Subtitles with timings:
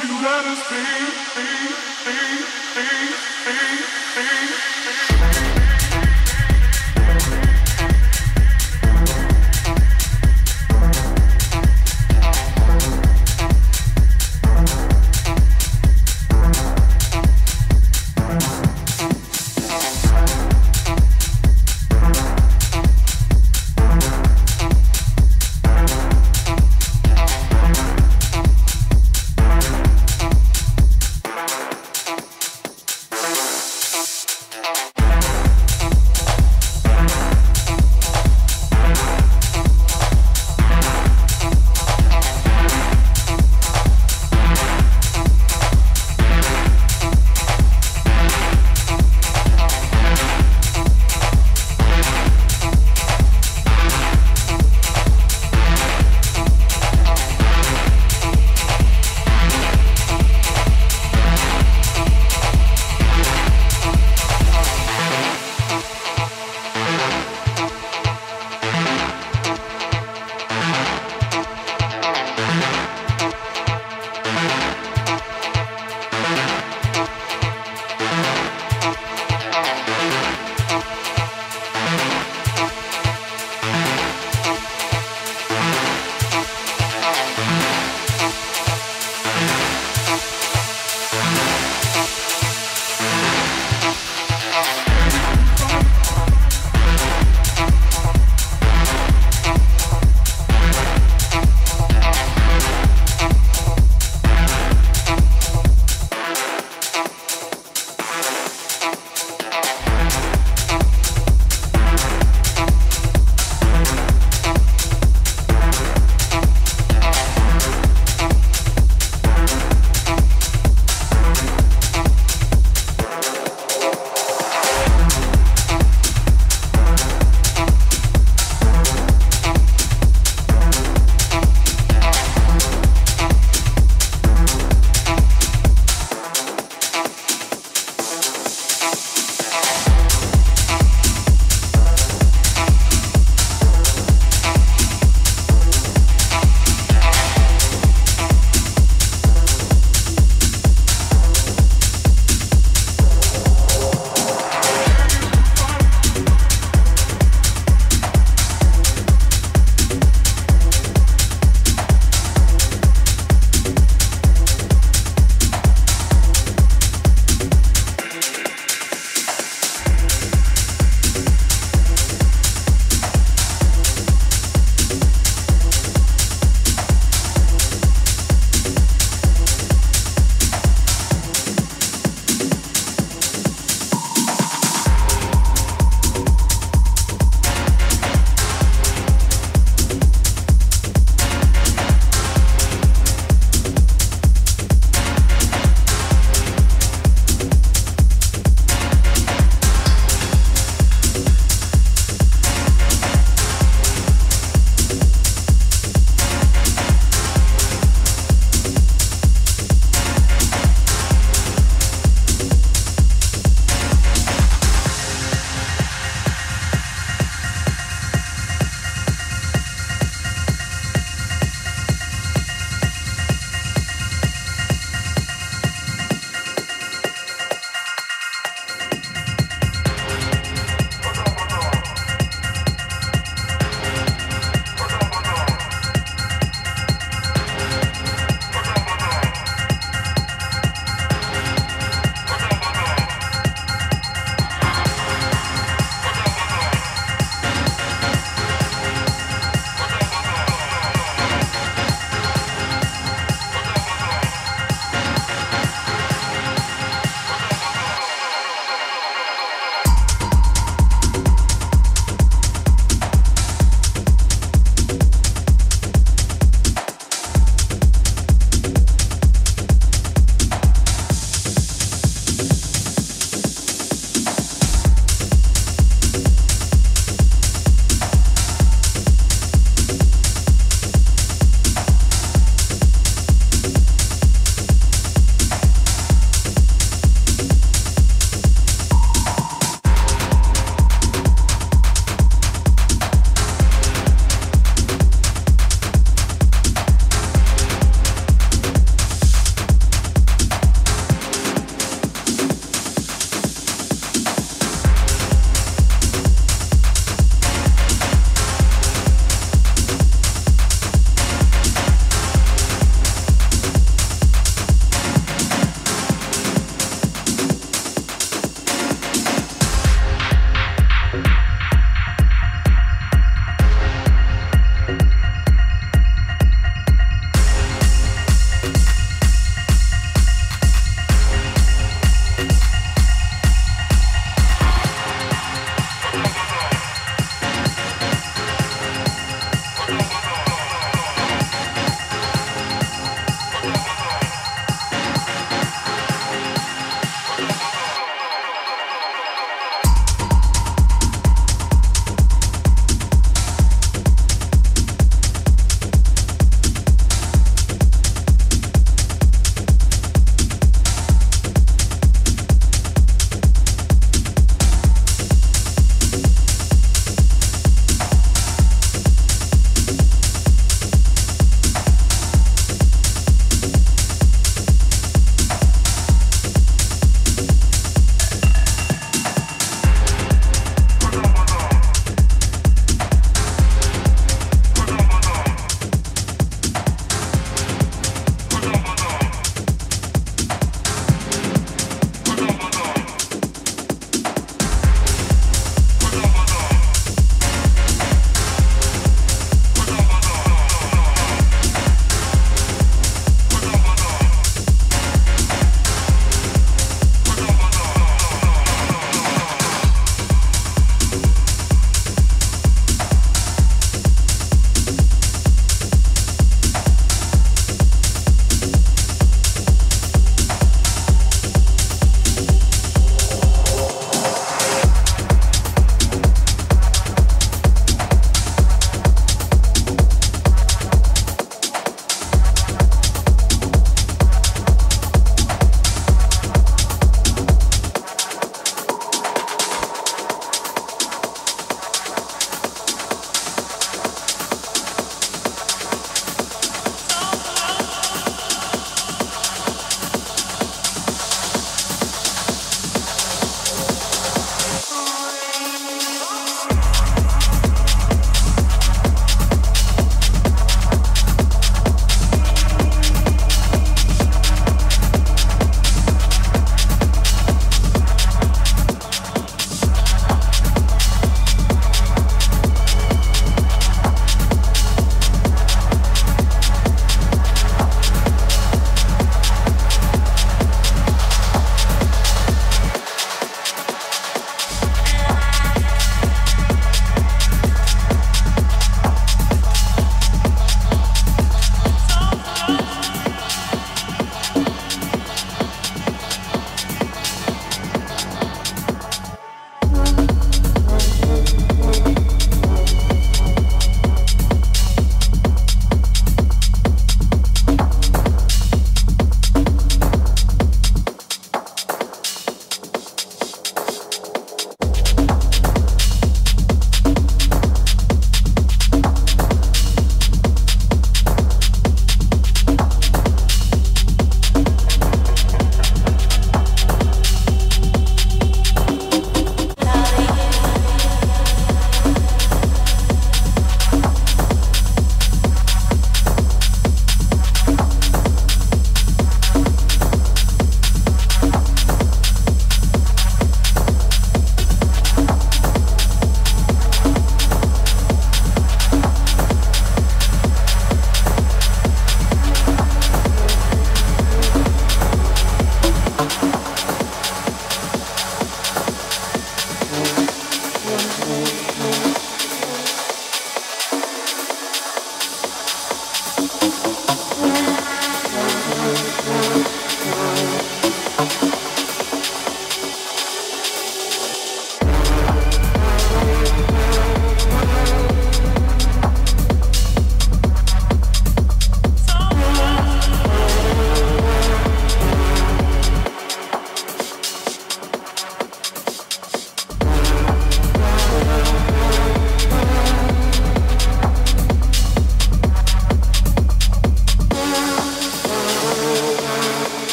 [0.00, 0.82] you let us be,
[1.36, 2.65] be, be.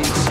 [0.00, 0.27] Thanks.